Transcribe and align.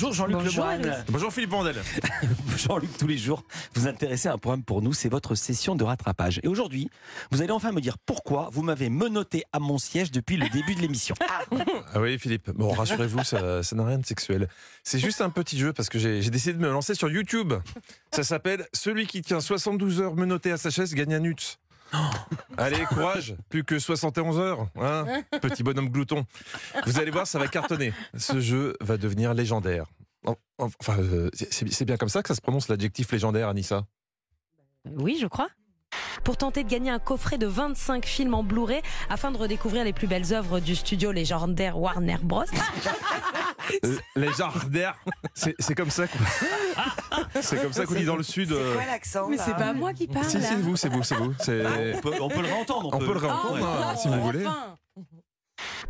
Bonjour 0.00 0.12
Jean-Luc. 0.12 0.58
Alex. 0.58 1.04
Bonjour 1.08 1.32
Philippe 1.32 1.50
Vandel. 1.50 1.74
Jean-Luc, 2.56 2.96
tous 2.98 3.08
les 3.08 3.18
jours, 3.18 3.42
vous 3.74 3.88
intéressez 3.88 4.28
à 4.28 4.32
un 4.32 4.38
programme 4.38 4.62
pour 4.62 4.80
nous, 4.80 4.92
c'est 4.92 5.08
votre 5.08 5.34
session 5.34 5.74
de 5.74 5.82
rattrapage. 5.82 6.38
Et 6.44 6.46
aujourd'hui, 6.46 6.88
vous 7.32 7.42
allez 7.42 7.50
enfin 7.50 7.72
me 7.72 7.80
dire 7.80 7.98
pourquoi 7.98 8.48
vous 8.52 8.62
m'avez 8.62 8.90
menotté 8.90 9.42
à 9.52 9.58
mon 9.58 9.76
siège 9.76 10.12
depuis 10.12 10.36
le 10.36 10.48
début 10.52 10.76
de 10.76 10.80
l'émission. 10.80 11.16
Ah 11.92 12.00
oui 12.00 12.16
Philippe, 12.16 12.50
bon 12.50 12.70
rassurez-vous, 12.70 13.24
ça 13.24 13.64
ça 13.64 13.74
n'a 13.74 13.84
rien 13.84 13.98
de 13.98 14.06
sexuel. 14.06 14.48
C'est 14.84 15.00
juste 15.00 15.20
un 15.20 15.30
petit 15.30 15.58
jeu 15.58 15.72
parce 15.72 15.88
que 15.88 15.98
j'ai 15.98 16.22
j'ai 16.22 16.30
décidé 16.30 16.52
de 16.52 16.60
me 16.60 16.70
lancer 16.70 16.94
sur 16.94 17.10
YouTube. 17.10 17.54
Ça 18.12 18.22
s'appelle 18.22 18.66
Celui 18.72 19.06
qui 19.08 19.22
tient 19.22 19.40
72 19.40 20.00
heures 20.00 20.14
menotté 20.14 20.52
à 20.52 20.58
sa 20.58 20.70
chaise 20.70 20.94
gagne 20.94 21.14
un 21.14 21.20
nuts. 21.20 21.58
Allez, 22.56 22.84
courage, 22.86 23.34
plus 23.48 23.64
que 23.64 23.78
71 23.78 24.38
heures, 24.38 24.68
hein, 24.80 25.06
petit 25.40 25.62
bonhomme 25.62 25.88
glouton. 25.88 26.26
Vous 26.86 26.98
allez 26.98 27.10
voir, 27.10 27.26
ça 27.26 27.38
va 27.38 27.48
cartonner. 27.48 27.92
Ce 28.16 28.40
jeu 28.40 28.74
va 28.80 28.96
devenir 28.96 29.34
légendaire. 29.34 29.86
En- 30.26 30.36
Enfin, 30.58 30.98
euh, 30.98 31.30
c'est 31.34 31.70
c'est 31.72 31.84
bien 31.84 31.96
comme 31.96 32.08
ça 32.08 32.20
que 32.22 32.28
ça 32.28 32.34
se 32.34 32.40
prononce 32.40 32.68
l'adjectif 32.68 33.12
légendaire, 33.12 33.48
Anissa? 33.48 33.86
Oui, 34.96 35.18
je 35.20 35.26
crois. 35.28 35.48
Pour 36.28 36.36
tenter 36.36 36.62
de 36.62 36.68
gagner 36.68 36.90
un 36.90 36.98
coffret 36.98 37.38
de 37.38 37.46
25 37.46 38.04
films 38.04 38.34
en 38.34 38.42
Blu-ray 38.42 38.82
afin 39.08 39.30
de 39.30 39.38
redécouvrir 39.38 39.82
les 39.82 39.94
plus 39.94 40.06
belles 40.06 40.34
œuvres 40.34 40.60
du 40.60 40.76
studio 40.76 41.10
légendaire 41.10 41.78
Warner 41.78 42.18
Bros. 42.22 42.44
Euh, 43.84 43.96
légendaire, 44.16 44.94
c'est 45.34 45.54
c'est 45.58 45.74
comme 45.74 45.90
ça 45.90 46.06
qu'on 46.06 46.18
c'est 47.42 47.60
comme 47.60 47.72
ça 47.72 47.84
qu'on 47.84 47.94
dit 47.94 48.04
dans 48.06 48.16
le 48.16 48.22
sud. 48.22 48.52
euh, 48.52 48.74
l'accent 48.86 49.28
Mais 49.28 49.36
c'est 49.36 49.52
pas 49.54 49.74
moi 49.74 49.92
qui 49.92 50.06
parle. 50.06 50.24
Si, 50.24 50.40
c'est 50.40 50.54
vous, 50.56 50.74
c'est 50.74 50.88
vous, 50.88 51.02
c'est 51.02 51.16
vous. 51.16 51.34
C'est- 51.38 51.64
On 51.96 52.00
peut, 52.00 52.12
on 52.20 52.28
peut 52.30 52.40
le 52.40 52.46
réentendre. 52.46 52.88
On 52.94 52.98
peut 52.98 53.12
le 53.12 53.18
réentendre, 53.18 53.58
Oh, 53.60 53.82
hein, 53.90 53.96
si 53.96 54.08
vous 54.08 54.20
voulez. 54.22 54.46
enfin. 54.46 54.77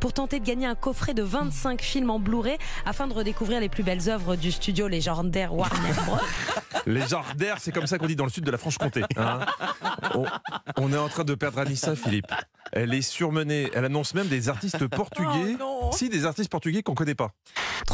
Pour 0.01 0.13
tenter 0.13 0.41
de 0.41 0.45
gagner 0.45 0.67
un 0.67 0.75
coffret 0.75 1.15
de 1.15 1.23
25 1.23 1.81
films 1.83 2.11
en 2.11 2.19
Blu-ray 2.19 2.59
afin 2.87 3.07
de 3.07 3.15
redécouvrir 3.15 3.61
les 3.61 3.69
plus 3.69 3.83
belles 3.83 4.09
œuvres 4.09 4.37
du 4.37 4.53
studio 4.53 4.89
légendaire 4.89 5.55
Warner 5.55 5.93
Bros. 6.07 6.19
Légendaire, 6.87 7.57
c'est 7.61 7.73
comme 7.73 7.87
ça 7.87 7.99
qu'on 7.99 8.07
dit 8.07 8.17
dans 8.17 8.25
le 8.25 8.31
sud 8.31 8.45
de 8.45 8.51
la 8.51 8.59
Franche-Comté. 8.59 9.03
hein. 9.17 9.41
on, 10.15 10.25
on 10.77 10.92
est 10.92 10.97
en 10.97 11.09
train 11.09 11.25
de 11.25 11.34
perdre 11.34 11.59
Anissa, 11.59 11.95
Philippe. 11.97 12.33
Elle 12.73 12.95
est 12.95 13.03
surmenée. 13.03 13.70
Elle 13.75 13.84
annonce 13.84 14.15
même 14.15 14.29
des 14.29 14.48
artistes 14.48 14.87
portugais. 14.89 15.57
si, 15.92 16.09
des 16.09 16.25
artistes 16.25 16.51
portugais 16.51 16.83
qu'on 16.83 16.95
connaît 16.95 17.14
pas. 17.14 17.31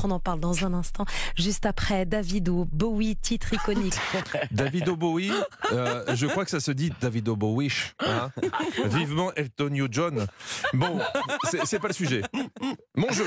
On 0.03 0.11
en 0.11 0.21
parle 0.21 0.41
dans 0.41 0.65
un 0.67 0.75
instant. 0.75 1.07
Juste 1.37 1.65
après 1.67 2.05
Davido, 2.07 2.67
Bowie, 2.71 3.17
titre 3.17 3.53
iconique. 3.55 3.95
David 4.51 4.91
Bowie, 4.91 5.33
euh, 5.73 6.05
je 6.15 6.27
crois 6.27 6.45
que 6.45 6.51
ça 6.51 6.61
se 6.61 6.71
dit 6.73 6.93
David 7.01 7.25
Bowie. 7.31 7.73
hein. 8.01 8.31
Vivement 8.87 9.33
Elton 9.35 9.87
John. 9.91 10.27
Bon, 10.75 11.01
c'est 11.65 11.79
pas 11.79 11.89
le 11.89 11.95
sujet. 11.95 12.23
Mon 12.97 13.11
jeu. 13.11 13.27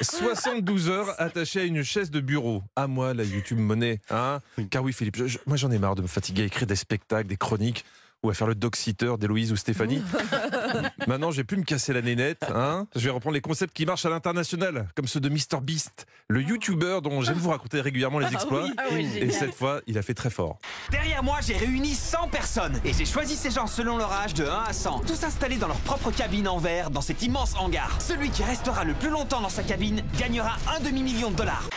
72 0.00 0.88
heures 0.88 1.14
attaché 1.20 1.60
à 1.60 1.64
une 1.64 1.82
chaise 1.82 2.10
de 2.10 2.20
bureau. 2.20 2.62
À 2.76 2.86
moi, 2.86 3.14
la 3.14 3.24
YouTube 3.24 3.58
monnaie. 3.58 4.00
Hein 4.10 4.40
Car 4.70 4.82
oui, 4.82 4.92
Philippe, 4.92 5.16
je- 5.16 5.26
je- 5.26 5.38
moi 5.46 5.56
j'en 5.56 5.70
ai 5.70 5.78
marre 5.78 5.94
de 5.94 6.02
me 6.02 6.06
fatiguer 6.06 6.42
à 6.42 6.46
écrire 6.46 6.66
des 6.66 6.76
spectacles, 6.76 7.28
des 7.28 7.36
chroniques 7.36 7.84
ou 8.22 8.30
à 8.30 8.34
faire 8.34 8.46
le 8.48 8.54
dog-sitter 8.54 9.14
d'Héloïse 9.18 9.52
ou 9.52 9.56
Stéphanie. 9.56 10.02
Maintenant, 11.06 11.30
je 11.30 11.38
vais 11.38 11.44
plus 11.44 11.56
me 11.56 11.64
casser 11.64 11.92
la 11.92 12.02
nénette. 12.02 12.44
Hein 12.54 12.86
je 12.94 13.00
vais 13.00 13.10
reprendre 13.10 13.34
les 13.34 13.40
concepts 13.40 13.74
qui 13.74 13.86
marchent 13.86 14.06
à 14.06 14.10
l'international, 14.10 14.88
comme 14.94 15.06
ceux 15.06 15.20
de 15.20 15.28
Mr 15.28 15.60
Beast, 15.62 16.06
le 16.28 16.42
YouTuber 16.42 17.00
dont 17.02 17.22
j'aime 17.22 17.38
vous 17.38 17.50
raconter 17.50 17.80
régulièrement 17.80 18.18
les 18.18 18.32
exploits. 18.32 18.66
Et 18.90 19.30
cette 19.30 19.54
fois, 19.54 19.80
il 19.86 19.98
a 19.98 20.02
fait 20.02 20.14
très 20.14 20.30
fort. 20.30 20.58
Derrière 20.90 21.22
moi, 21.22 21.38
j'ai 21.46 21.56
réuni 21.56 21.94
100 21.94 22.28
personnes 22.28 22.80
et 22.84 22.92
j'ai 22.92 23.04
choisi 23.04 23.36
ces 23.36 23.50
gens 23.50 23.66
selon 23.66 23.96
leur 23.96 24.12
âge 24.12 24.34
de 24.34 24.44
1 24.44 24.64
à 24.68 24.72
100, 24.72 25.00
tous 25.06 25.24
installés 25.24 25.56
dans 25.56 25.68
leur 25.68 25.80
propre 25.80 26.10
cabine 26.10 26.48
en 26.48 26.58
verre 26.58 26.90
dans 26.90 27.00
cet 27.00 27.22
immense 27.22 27.54
hangar. 27.58 28.00
Celui 28.00 28.30
qui 28.30 28.42
restera 28.42 28.84
le 28.84 28.94
plus 28.94 29.10
longtemps 29.10 29.40
dans 29.40 29.48
sa 29.48 29.62
cabine 29.62 30.02
gagnera 30.18 30.56
un 30.74 30.80
demi-million 30.80 31.30
de 31.30 31.36
dollars. 31.36 31.68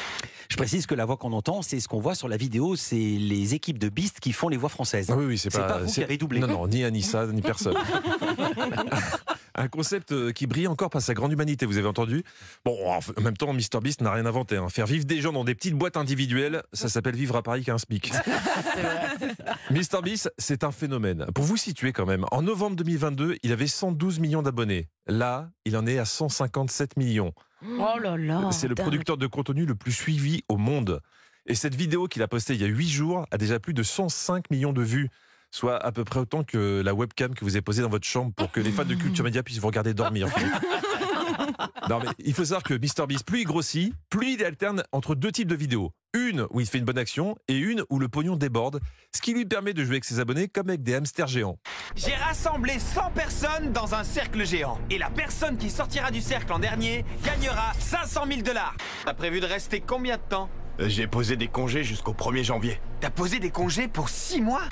Je 0.52 0.58
précise 0.58 0.86
que 0.86 0.96
la 0.96 1.06
voix 1.06 1.16
qu'on 1.16 1.32
entend, 1.32 1.62
c'est 1.62 1.80
ce 1.80 1.88
qu'on 1.88 2.02
voit 2.02 2.14
sur 2.14 2.28
la 2.28 2.36
vidéo, 2.36 2.76
c'est 2.76 2.98
les 2.98 3.54
équipes 3.54 3.80
de 3.80 3.88
Beast 3.88 4.20
qui 4.20 4.34
font 4.34 4.50
les 4.50 4.58
voix 4.58 4.68
françaises. 4.68 5.08
Ah 5.10 5.16
oui, 5.16 5.24
oui, 5.26 5.38
c'est 5.38 5.50
pas, 5.50 5.64
pas 5.64 5.78
vous 5.80 5.86
qui 5.86 5.94
c'est- 5.94 6.04
avez 6.04 6.18
doublé. 6.18 6.42
Non, 6.42 6.48
non, 6.48 6.68
ni 6.68 6.84
Anissa, 6.84 7.26
ni 7.28 7.42
personne. 7.42 7.78
Un 9.56 9.68
concept 9.70 10.12
euh, 10.12 10.32
qui 10.34 10.48
brille 10.48 10.68
encore 10.68 10.90
par 10.90 11.02
sa 11.02 11.14
grande 11.14 11.32
humanité, 11.32 11.66
vous 11.66 11.78
avez 11.78 11.88
entendu? 11.88 12.24
Bon, 12.66 12.78
en 12.86 13.22
même 13.22 13.38
temps, 13.38 13.54
Mr 13.54 13.80
Beast 13.82 14.02
n'a 14.02 14.12
rien 14.12 14.26
inventé. 14.26 14.58
hein. 14.58 14.68
Faire 14.68 14.88
vivre 14.88 15.06
des 15.06 15.22
gens 15.22 15.32
dans 15.32 15.46
des 15.46 15.56
petites 15.56 15.76
boîtes 15.76 15.96
individuelles, 15.96 16.64
ça 16.74 16.90
s'appelle 16.90 17.16
vivre 17.16 17.38
à 17.38 17.44
Paris 17.44 17.64
qu'un 17.64 17.78
SMIC. 17.78 18.12
Mr 19.72 20.02
Beast, 20.04 20.34
c'est 20.38 20.66
un 20.66 20.72
phénomène. 20.72 21.28
Pour 21.34 21.46
vous 21.46 21.58
situer 21.58 21.94
quand 21.94 22.06
même, 22.06 22.26
en 22.32 22.42
novembre 22.42 22.76
2022, 22.76 23.38
il 23.44 23.52
avait 23.54 23.68
112 23.68 24.20
millions 24.20 24.42
d'abonnés. 24.42 24.90
Là, 25.08 25.50
il 25.66 25.78
en 25.78 25.86
est 25.88 25.98
à 25.98 26.06
157 26.06 26.98
millions. 26.98 27.34
Oh 27.64 28.00
là 28.00 28.18
là. 28.18 28.52
C'est 28.52 28.68
le 28.68 28.76
producteur 28.76 29.18
de 29.18 29.28
contenu 29.28 29.66
le 29.66 29.76
plus 29.76 29.92
suivi 29.92 30.44
au 30.50 30.58
monde. 30.58 31.02
Et 31.46 31.56
cette 31.56 31.76
vidéo 31.76 32.08
qu'il 32.08 32.22
a 32.22 32.28
postée 32.28 32.54
il 32.54 32.62
y 32.62 32.64
a 32.64 32.68
8 32.68 32.90
jours 32.90 33.26
a 33.32 33.38
déjà 33.38 33.60
plus 33.60 33.74
de 33.74 33.84
105 33.84 34.52
millions 34.52 34.74
de 34.74 34.82
vues, 34.82 35.10
soit 35.50 35.78
à 35.78 35.92
peu 35.92 36.04
près 36.04 36.20
autant 36.20 36.44
que 36.44 36.82
la 36.84 36.94
webcam 36.94 37.34
que 37.34 37.44
vous 37.44 37.56
avez 37.56 37.62
posée 37.62 37.82
dans 37.82 37.90
votre 37.90 38.08
chambre 38.08 38.32
pour 38.34 38.52
que 38.52 38.60
les 38.60 38.72
fans 38.72 38.86
de 38.86 38.96
Culture 38.96 39.24
Média 39.24 39.44
puissent 39.44 39.60
vous 39.60 39.68
regarder 39.68 39.94
dormir. 39.94 40.28
Non 41.90 42.00
mais 42.00 42.10
il 42.20 42.34
faut 42.34 42.46
savoir 42.46 42.64
que 42.64 42.74
MrBeast, 42.74 43.26
plus 43.26 43.42
il 43.42 43.46
grossit, 43.46 43.94
plus 44.10 44.34
il 44.34 44.44
alterne 44.44 44.84
entre 44.92 45.16
deux 45.16 45.32
types 45.32 45.48
de 45.48 45.56
vidéos. 45.56 45.92
Une 46.14 46.46
où 46.50 46.60
il 46.60 46.68
fait 46.68 46.78
une 46.78 46.86
bonne 46.86 46.98
action 46.98 47.38
et 47.48 47.56
une 47.56 47.84
où 47.90 47.98
le 47.98 48.10
pognon 48.10 48.36
déborde, 48.36 48.82
ce 49.16 49.22
qui 49.22 49.34
lui 49.34 49.46
permet 49.46 49.74
de 49.74 49.84
jouer 49.84 49.94
avec 49.94 50.06
ses 50.06 50.20
abonnés 50.20 50.50
comme 50.50 50.70
avec 50.70 50.84
des 50.84 50.96
hamsters 50.96 51.28
géants. 51.28 51.58
J'ai 51.96 52.16
rassemblé 52.16 52.80
100 52.80 53.12
personnes 53.12 53.72
dans 53.72 53.96
un 53.96 54.04
cercle 54.04 54.46
géant. 54.46 54.78
Et 54.90 54.98
la 54.98 55.10
personne 55.10 55.58
qui 55.58 55.70
sortira 55.70 56.12
du 56.12 56.22
cercle 56.22 56.52
en 56.52 56.60
dernier 56.60 57.06
gagnera 57.24 57.74
500 57.80 58.26
000 58.28 58.42
dollars. 58.42 58.76
T'as 59.06 59.14
prévu 59.14 59.40
de 59.40 59.46
rester 59.46 59.80
combien 59.80 60.18
de 60.18 60.22
temps? 60.22 60.50
J'ai 60.88 61.08
posé 61.08 61.36
des 61.36 61.48
congés 61.48 61.84
jusqu'au 61.84 62.14
1er 62.14 62.44
janvier. 62.44 62.80
T'as 63.00 63.10
posé 63.10 63.40
des 63.40 63.52
congés 63.52 63.88
pour 63.88 64.10
6 64.10 64.42
mois 64.42 64.64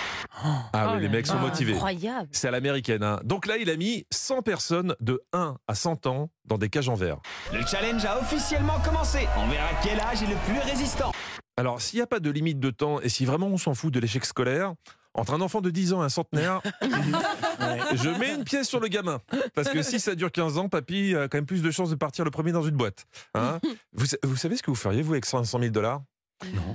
Ah 0.44 0.64
Oh 0.74 0.92
oui, 0.96 1.02
les 1.02 1.08
là 1.08 1.10
mecs 1.14 1.28
sont 1.28 1.38
motivés. 1.40 1.74
Incroyable. 1.74 2.28
C'est 2.32 2.48
à 2.48 2.52
l'américaine. 2.52 3.04
hein. 3.04 3.20
Donc 3.24 3.46
là, 3.46 3.58
il 3.58 3.70
a 3.70 3.76
mis 3.76 4.06
100 4.12 4.42
personnes 4.42 4.96
de 5.00 5.22
1 5.34 5.58
à 5.68 5.76
100 5.76 6.08
ans 6.08 6.30
dans 6.46 6.58
des 6.58 6.70
cages 6.70 6.90
en 6.90 6.96
verre. 6.96 7.18
Le 7.54 7.66
challenge 7.66 8.06
a 8.06 8.20
officiellement 8.20 8.80
commencé. 8.80 9.28
On 9.38 9.48
verra 9.48 9.70
quel 9.84 10.00
âge 10.00 10.24
est 10.24 10.28
le 10.28 10.36
plus 10.48 10.60
résistant. 10.70 11.12
Alors, 11.58 11.82
s'il 11.82 11.98
n'y 11.98 12.04
a 12.04 12.08
pas 12.08 12.20
de 12.20 12.30
limite 12.32 12.60
de 12.60 12.70
temps 12.70 13.02
et 13.02 13.10
si 13.10 13.26
vraiment 13.26 13.48
on 13.48 13.58
s'en 13.58 13.74
fout 13.74 13.94
de 13.94 14.00
l'échec 14.00 14.24
scolaire, 14.26 14.74
entre 15.20 15.34
un 15.34 15.42
enfant 15.42 15.62
de 15.62 15.70
10 15.70 15.94
ans 15.94 16.02
et 16.02 16.06
un 16.06 16.10
centenaire, 16.10 16.62
je 16.82 18.10
mets 18.18 18.34
une 18.34 18.44
pièce 18.44 18.68
sur 18.68 18.80
le 18.80 18.88
gamin. 18.88 19.22
Parce 19.54 19.70
que 19.70 19.82
si 19.82 20.00
ça 20.00 20.16
dure 20.16 20.32
15 20.32 20.58
ans, 20.58 20.70
papy 20.70 21.16
a 21.16 21.28
quand 21.28 21.38
même 21.38 21.46
plus 21.46 21.62
de 21.62 21.72
chances 21.72 21.90
de 21.90 21.96
partir 21.96 22.26
le 22.26 22.32
premier 22.32 22.52
dans 22.52 22.64
une 22.64 22.76
boîte. 22.76 23.06
Hein 23.36 23.60
vous 24.24 24.36
savez 24.36 24.56
ce 24.56 24.64
que 24.64 24.72
vous 24.72 24.76
feriez, 24.76 25.02
vous, 25.02 25.14
avec 25.14 25.26
500 25.26 25.60
000 25.60 25.72
dollars? 25.72 26.02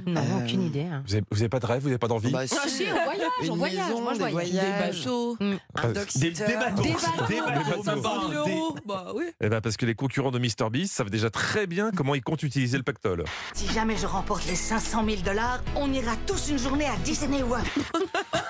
Non, 0.07 0.21
Euh, 0.21 0.45
aucune 0.45 0.63
idée. 0.63 0.83
hein. 0.83 1.03
Vous 1.09 1.37
n'avez 1.37 1.49
pas 1.49 1.59
de 1.59 1.67
rêve, 1.67 1.81
vous 1.83 1.89
n'avez 1.89 1.99
pas 1.99 2.07
d'envie 2.09 2.31
Bah, 2.31 2.41
Ah 2.43 2.69
si, 2.69 2.85
on 2.85 3.05
voyage, 3.05 3.31
Une 3.43 3.51
on 3.51 3.57
voyage. 3.57 3.87
maison, 3.89 4.03
Moi, 4.03 4.13
je 4.15 4.19
des 4.25 4.31
voyage. 4.31 4.51
voyages. 4.51 4.91
Des 4.91 5.01
bateaux. 5.01 5.37
un 5.41 5.57
Parce- 5.93 6.17
Des, 6.19 6.31
des 6.31 6.45
bateaux. 6.57 6.83
Des 6.83 6.93
bateaux. 6.93 7.27
Des 7.29 7.41
bateaux, 7.41 7.71
bateaux. 7.71 7.83
500 7.85 8.29
000 8.31 8.45
des- 8.45 8.51
euros. 8.53 8.77
Bah 8.87 9.07
oui. 9.15 9.25
Eh 9.41 9.49
ben 9.49 9.61
parce 9.63 9.77
que 9.79 9.87
les 9.87 9.95
concurrents 9.95 10.31
de 10.31 10.39
MrBeast 10.39 10.93
savent 10.93 11.09
déjà 11.11 11.31
très 11.31 11.67
bien 11.67 11.91
comment 11.97 12.15
ils 12.15 12.23
comptent 12.23 12.43
utiliser 12.43 12.77
le 12.77 12.83
pactole. 12.83 13.25
Si 13.55 13.67
jamais 13.73 13.97
je 13.97 14.07
remporte 14.07 14.47
les 14.47 14.55
500 14.57 15.03
000 15.09 15.23
dollars, 15.23 15.63
on 15.77 15.91
ira 15.93 16.13
tous 16.27 16.51
une 16.51 16.59
journée 16.59 16.87
à 16.87 16.97
Disney 17.05 17.43
World. 17.43 17.67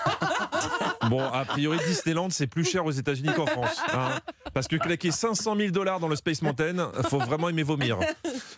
Bon, 1.10 1.22
a 1.22 1.44
priori, 1.44 1.78
Disneyland, 1.87 2.31
c'est 2.31 2.47
plus 2.47 2.65
cher 2.65 2.84
aux 2.84 2.91
États-Unis 2.91 3.31
qu'en 3.37 3.47
France. 3.47 3.81
hein. 3.92 4.10
parce 4.53 4.69
que 4.69 4.76
claquer 4.76 5.10
500 5.10 5.56
000 5.56 5.70
dollars 5.70 6.00
dans 6.00 6.09
le 6.09 6.16
Space 6.16 6.42
Mountain, 6.42 6.91
faut 7.09 7.19
vraiment 7.19 7.48
aimer 7.48 7.62
vomir. 7.62 7.98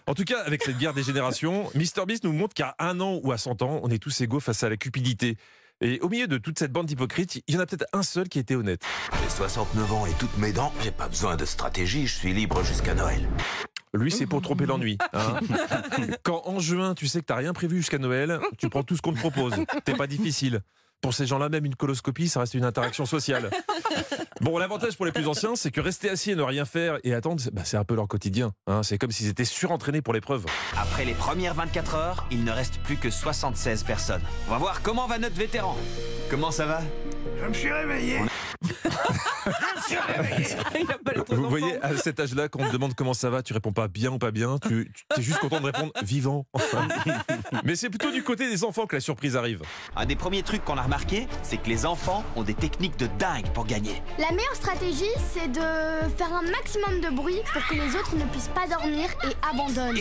En 0.07 0.15
tout 0.15 0.25
cas, 0.25 0.41
avec 0.45 0.63
cette 0.63 0.79
guerre 0.79 0.95
des 0.95 1.03
générations, 1.03 1.71
MrBeast 1.75 2.25
nous 2.25 2.33
montre 2.33 2.55
qu'à 2.55 2.75
un 2.79 3.01
an 3.01 3.19
ou 3.23 3.33
à 3.33 3.39
100 3.39 3.63
ans, 3.63 3.81
on 3.83 3.89
est 3.91 3.99
tous 3.99 4.21
égaux 4.21 4.41
face 4.41 4.63
à 4.63 4.69
la 4.69 4.77
cupidité. 4.77 5.37
Et 5.83 6.01
au 6.01 6.09
milieu 6.09 6.27
de 6.27 6.39
toute 6.39 6.59
cette 6.59 6.73
bande 6.73 6.87
d'hypocrites, 6.87 7.43
il 7.47 7.55
y 7.55 7.59
en 7.59 7.61
a 7.61 7.67
peut-être 7.67 7.85
un 7.93 8.03
seul 8.03 8.29
qui 8.29 8.39
était 8.39 8.55
honnête. 8.55 8.81
J'ai 9.23 9.29
69 9.31 9.93
ans 9.93 10.07
et 10.07 10.13
toutes 10.19 10.37
mes 10.39 10.53
dents, 10.53 10.73
j'ai 10.83 10.91
pas 10.91 11.07
besoin 11.09 11.37
de 11.37 11.45
stratégie, 11.45 12.07
je 12.07 12.15
suis 12.15 12.33
libre 12.33 12.63
jusqu'à 12.65 12.95
Noël. 12.95 13.29
Lui, 13.93 14.11
c'est 14.11 14.27
pour 14.27 14.41
tromper 14.43 14.67
l'ennui. 14.67 14.97
hein. 15.13 15.39
Quand 16.23 16.43
en 16.47 16.61
juin, 16.61 16.95
tu 16.95 17.07
sais 17.07 17.21
que 17.21 17.27
t'as 17.27 17.37
rien 17.37 17.53
prévu 17.53 17.79
jusqu'à 17.79 17.99
Noël, 17.99 18.41
tu 18.59 18.69
prends 18.69 18.83
tout 18.83 18.97
ce 18.97 19.03
qu'on 19.03 19.13
te 19.13 19.19
propose. 19.19 19.55
T'es 19.85 19.95
pas 19.95 20.07
difficile. 20.07 20.61
Pour 21.03 21.15
ces 21.15 21.27
gens-là, 21.27 21.49
même 21.49 21.65
une 21.65 21.77
coloscopie, 21.77 22.29
ça 22.29 22.41
reste 22.41 22.55
une 22.55 22.65
interaction 22.65 23.07
sociale. 23.07 23.51
Bon, 24.43 24.59
l'avantage 24.59 24.97
pour 24.97 25.07
les 25.07 25.13
plus 25.13 25.27
anciens, 25.27 25.57
c'est 25.57 25.71
que 25.71 25.81
rester 25.81 26.11
assis 26.11 26.33
et 26.33 26.35
ne 26.37 26.43
rien 26.43 26.67
faire 26.67 26.99
et 27.05 27.15
attendre, 27.15 27.41
c'est 27.41 27.53
bah, 27.55 27.63
c'est 27.65 27.79
un 27.79 27.85
peu 27.85 27.95
leur 27.95 28.07
quotidien. 28.07 28.53
hein. 28.67 28.83
C'est 28.83 28.99
comme 28.99 29.11
s'ils 29.11 29.29
étaient 29.29 29.47
surentraînés 29.47 30.03
pour 30.03 30.13
l'épreuve. 30.13 30.45
Après 30.77 31.07
les 31.07 31.15
premières 31.15 31.55
24 31.55 31.95
heures, 31.95 32.27
il 32.31 32.45
ne 32.45 32.53
reste 32.53 32.79
plus 32.83 32.97
que 32.99 33.09
76 33.09 33.83
personnes. 33.85 34.21
On 34.47 34.51
va 34.51 34.59
voir 34.59 34.83
comment 34.83 35.07
va 35.07 35.19
notre 35.19 35.37
vétéran. 35.37 35.75
Comment 36.29 36.51
ça 36.51 36.67
va? 36.67 36.83
Je 37.41 37.47
me 37.47 37.55
suis 37.55 37.73
réveillé. 37.73 38.21
Vous 41.29 41.49
voyez, 41.49 41.83
à 41.83 41.97
cet 41.97 42.21
âge-là, 42.21 42.49
quand 42.49 42.61
on 42.61 42.67
te 42.69 42.73
demande 42.73 42.95
comment 42.95 43.15
ça 43.15 43.31
va, 43.31 43.43
tu 43.43 43.53
réponds 43.53 43.73
pas 43.73 43.89
bien 43.89 44.13
ou 44.13 44.19
pas 44.19 44.31
bien, 44.31 44.59
tu, 44.59 44.93
tu 45.15 45.21
es 45.21 45.23
juste 45.23 45.39
content 45.39 45.61
de 45.61 45.67
répondre 45.67 45.93
vivant. 46.03 46.47
Mais 47.65 47.77
c'est 47.77 47.91
plutôt 47.91 48.11
du 48.11 48.23
côté 48.23 48.49
des 48.49 48.65
enfants 48.65 48.87
que 48.87 48.97
la 48.97 49.01
surprise 49.01 49.37
arrive. 49.37 49.63
Un 49.97 50.07
des 50.07 50.17
premiers 50.17 50.43
trucs 50.43 50.65
qu'on 50.65 50.77
a 50.79 50.83
remarqué, 50.83 51.27
c'est 51.43 51.59
que 51.59 51.69
les 51.69 51.87
enfants 51.87 52.25
ont 52.37 52.43
des 52.43 52.55
techniques 52.55 52.97
de 52.99 53.09
dingue 53.19 53.47
pour 53.53 53.67
gagner. 53.67 54.03
La 54.19 54.31
meilleure 54.33 54.55
stratégie, 54.55 55.05
c'est 55.33 55.49
de 55.49 55.61
faire 56.17 56.33
un 56.33 56.43
maximum 56.51 57.01
de 57.01 57.15
bruit 57.15 57.41
pour 57.53 57.67
que 57.67 57.75
les 57.75 57.97
autres 57.97 58.17
ne 58.17 58.25
puissent 58.25 58.51
pas 58.55 58.67
dormir 58.69 59.09
et 59.25 59.35
abandonnent. 59.51 60.01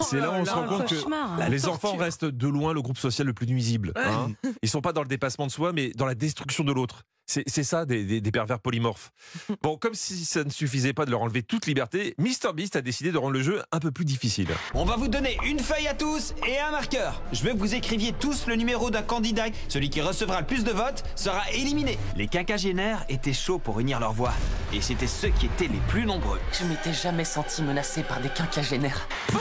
C'est 0.00 0.18
là 0.18 0.30
où 0.30 0.34
on 0.34 0.44
se 0.44 0.50
rend 0.50 0.64
Oh, 0.66 0.68
compte 0.78 0.88
que 0.88 0.94
cauchemar. 0.94 1.48
les 1.50 1.68
enfants 1.68 1.96
restent 1.96 2.24
de 2.24 2.48
loin 2.48 2.72
le 2.72 2.80
groupe 2.80 2.96
social 2.96 3.26
le 3.26 3.34
plus 3.34 3.46
nuisible. 3.46 3.92
Hein 3.96 4.30
Ils 4.62 4.68
sont 4.70 4.80
pas 4.80 4.92
dans 4.94 5.02
le 5.02 5.08
dépassement 5.08 5.46
de 5.46 5.50
soi, 5.52 5.72
mais 5.72 5.90
dans 5.90 6.06
la 6.06 6.14
destruction 6.14 6.64
de 6.64 6.72
l'autre. 6.72 7.02
C'est 7.46 7.62
ça 7.64 7.84
des, 7.84 8.04
des- 8.04 8.20
des 8.20 8.30
pervers 8.32 8.58
polymorphes. 8.58 9.12
Bon, 9.62 9.76
comme 9.76 9.94
si 9.94 10.24
ça 10.24 10.42
ne 10.42 10.50
suffisait 10.50 10.92
pas 10.92 11.04
de 11.04 11.10
leur 11.10 11.22
enlever 11.22 11.42
toute 11.42 11.66
liberté, 11.66 12.14
MrBeast 12.18 12.76
a 12.76 12.80
décidé 12.82 13.12
de 13.12 13.18
rendre 13.18 13.32
le 13.34 13.42
jeu 13.42 13.62
un 13.72 13.78
peu 13.78 13.90
plus 13.92 14.04
difficile. 14.04 14.48
On 14.74 14.84
va 14.84 14.96
vous 14.96 15.08
donner 15.08 15.38
une 15.44 15.60
feuille 15.60 15.86
à 15.86 15.94
tous 15.94 16.34
et 16.46 16.58
un 16.58 16.70
marqueur. 16.72 17.22
Je 17.32 17.42
veux 17.42 17.52
que 17.52 17.58
vous 17.58 17.74
écriviez 17.74 18.12
tous 18.12 18.46
le 18.46 18.56
numéro 18.56 18.90
d'un 18.90 19.02
candidat. 19.02 19.44
Celui 19.68 19.90
qui 19.90 20.00
recevra 20.00 20.40
le 20.40 20.46
plus 20.46 20.64
de 20.64 20.72
votes 20.72 21.04
sera 21.14 21.48
éliminé. 21.52 21.98
Les 22.16 22.26
quinquagénaires 22.26 23.04
étaient 23.08 23.32
chauds 23.32 23.58
pour 23.58 23.80
unir 23.80 24.00
leurs 24.00 24.12
voix. 24.12 24.32
Et 24.72 24.80
c'était 24.80 25.06
ceux 25.06 25.28
qui 25.28 25.46
étaient 25.46 25.68
les 25.68 25.80
plus 25.88 26.06
nombreux. 26.06 26.40
Je 26.58 26.64
m'étais 26.64 26.92
jamais 26.92 27.24
senti 27.24 27.62
menacé 27.62 28.02
par 28.02 28.20
des 28.20 28.28
quinquagénaires. 28.30 29.06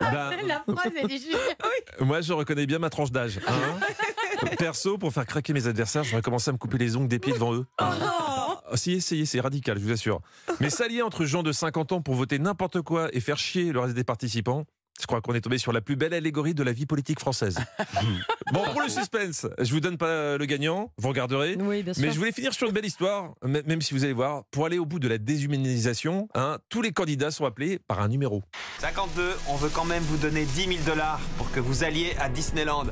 Ben, 0.00 0.30
La 0.46 0.60
phrase, 0.60 0.92
elle 0.98 1.10
est 1.10 1.18
juste. 1.18 1.56
moi, 2.00 2.20
je 2.20 2.32
reconnais 2.32 2.66
bien 2.66 2.78
ma 2.78 2.90
tranche 2.90 3.10
d'âge. 3.10 3.40
hein. 3.46 3.52
Perso, 4.58 4.98
pour 4.98 5.12
faire 5.12 5.26
craquer 5.26 5.52
mes 5.52 5.66
adversaires, 5.66 6.04
j'aurais 6.04 6.22
commencé 6.22 6.50
à 6.50 6.52
me 6.52 6.58
couper 6.58 6.78
les 6.78 6.96
ongles 6.96 7.08
des 7.08 7.18
pieds 7.18 7.32
devant 7.32 7.54
eux. 7.54 7.66
Ah, 7.78 8.58
si, 8.74 8.92
essayez, 8.92 9.26
c'est 9.26 9.40
radical, 9.40 9.78
je 9.78 9.84
vous 9.84 9.92
assure. 9.92 10.20
Mais 10.60 10.70
s'allier 10.70 11.02
entre 11.02 11.24
gens 11.24 11.42
de 11.42 11.52
50 11.52 11.92
ans 11.92 12.00
pour 12.00 12.14
voter 12.14 12.38
n'importe 12.38 12.80
quoi 12.82 13.08
et 13.12 13.20
faire 13.20 13.38
chier 13.38 13.72
le 13.72 13.80
reste 13.80 13.94
des 13.94 14.04
participants, 14.04 14.64
je 15.00 15.06
crois 15.06 15.20
qu'on 15.20 15.34
est 15.34 15.40
tombé 15.40 15.58
sur 15.58 15.72
la 15.72 15.80
plus 15.80 15.96
belle 15.96 16.14
allégorie 16.14 16.54
de 16.54 16.62
la 16.62 16.72
vie 16.72 16.86
politique 16.86 17.18
française. 17.18 17.58
bon, 18.52 18.62
pour 18.72 18.82
le 18.82 18.88
suspense, 18.88 19.46
je 19.58 19.72
vous 19.72 19.80
donne 19.80 19.96
pas 19.96 20.36
le 20.36 20.44
gagnant, 20.44 20.92
vous 20.98 21.08
regarderez. 21.08 21.56
Oui, 21.58 21.82
bien 21.82 21.94
sûr. 21.94 22.04
Mais 22.04 22.12
je 22.12 22.18
voulais 22.18 22.32
finir 22.32 22.52
sur 22.52 22.68
une 22.68 22.74
belle 22.74 22.84
histoire, 22.84 23.34
même 23.42 23.80
si 23.82 23.94
vous 23.94 24.04
allez 24.04 24.12
voir, 24.12 24.44
pour 24.50 24.66
aller 24.66 24.78
au 24.78 24.86
bout 24.86 24.98
de 24.98 25.08
la 25.08 25.18
déshumanisation, 25.18 26.28
hein, 26.34 26.58
tous 26.68 26.82
les 26.82 26.92
candidats 26.92 27.30
sont 27.30 27.46
appelés 27.46 27.78
par 27.78 28.00
un 28.00 28.08
numéro. 28.08 28.42
52, 28.78 29.32
on 29.48 29.56
veut 29.56 29.70
quand 29.70 29.84
même 29.84 30.02
vous 30.04 30.18
donner 30.18 30.44
10 30.44 30.66
000 30.66 30.70
dollars 30.86 31.20
pour 31.36 31.50
que 31.50 31.60
vous 31.60 31.84
alliez 31.84 32.14
à 32.20 32.28
Disneyland. 32.28 32.86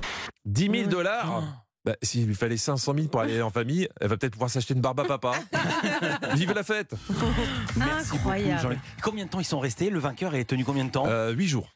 10 0.50 0.70
000 0.70 0.88
dollars 0.91 1.43
bah, 1.85 1.94
S'il 2.02 2.26
lui 2.26 2.35
fallait 2.35 2.56
500 2.56 2.94
000 2.94 3.08
pour 3.08 3.20
aller 3.20 3.41
en 3.41 3.50
famille, 3.50 3.88
elle 4.00 4.08
va 4.08 4.17
peut-être 4.17 4.32
pouvoir 4.32 4.50
s'acheter 4.50 4.75
une 4.75 4.81
barbe 4.81 5.00
à 5.00 5.05
papa. 5.05 5.32
Vive 6.35 6.52
la 6.52 6.62
fête 6.62 6.94
Merci 7.76 8.17
Incroyable. 8.17 8.81
Combien 9.02 9.25
de 9.26 9.31
temps 9.31 9.41
ils 9.41 9.44
sont 9.44 9.61
restés 9.61 9.91
Le 9.91 9.99
vainqueur 9.99 10.35
est 10.35 10.44
tenu 10.44 10.64
combien 10.64 10.85
de 10.85 10.91
temps 10.91 11.06
euh, 11.06 11.31
8 11.31 11.47
jours. 11.49 11.70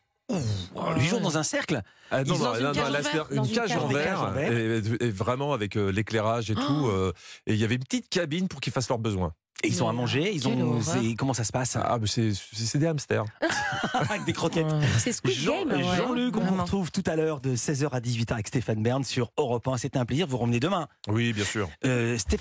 Huit 0.96 1.06
jours 1.06 1.20
dans 1.20 1.36
un 1.36 1.42
cercle 1.42 1.82
Ah, 2.10 2.24
non, 2.24 2.38
non, 2.38 2.44
dans 2.44 2.54
une 2.54 2.64
non, 2.64 2.72
cage 2.72 3.24
une 3.30 3.44
une 3.44 3.52
cage 3.52 3.76
en 3.76 3.86
verre. 3.88 4.38
et, 4.38 4.82
et 5.06 5.10
vraiment 5.10 5.52
avec 5.52 5.76
euh, 5.76 5.90
l'éclairage 5.90 6.50
et 6.50 6.54
tout. 6.54 6.88
euh, 6.88 7.12
et 7.46 7.52
il 7.52 7.58
y 7.58 7.64
avait 7.64 7.74
une 7.74 7.84
petite 7.84 8.08
cabine 8.08 8.48
pour 8.48 8.60
qu'ils 8.60 8.72
fassent 8.72 8.88
leurs 8.88 8.98
besoins. 8.98 9.32
Et 9.64 9.69
ils 9.69 9.75
sont 9.75 9.88
à 9.88 9.93
manger 9.93 10.31
ils 10.34 10.46
ont, 10.46 10.81
Comment 11.16 11.32
ça 11.32 11.44
se 11.44 11.52
passe 11.52 11.76
Ah, 11.81 11.99
c'est 12.06 12.78
des 12.78 12.87
hamsters. 12.87 13.25
Avec 13.94 14.25
des 14.25 14.32
croquettes. 14.32 14.66
C'est 14.99 15.12
Squid 15.12 15.37
Jean- 15.37 15.64
Game. 15.64 15.78
ouais. 15.81 15.96
Jean-Luc, 15.96 16.37
on 16.37 16.40
vous 16.40 16.61
retrouve 16.62 16.90
tout 16.90 17.02
à 17.06 17.16
l'heure 17.16 17.40
de 17.40 17.56
16h 17.56 17.88
à 17.90 18.00
18h 18.00 18.32
avec 18.34 18.49
Stéphane 18.49 18.82
Bern 18.82 19.05
sur 19.05 19.31
Europe 19.38 19.66
1. 19.66 19.78
C'était 19.78 19.99
un 19.99 20.05
plaisir, 20.05 20.26
vous 20.26 20.37
revenez 20.38 20.61
demain. 20.61 20.87
Oui, 21.08 21.32
bien 21.32 21.44
sûr. 21.44 21.69
Euh, 21.84 22.19
Stéphane 22.19 22.34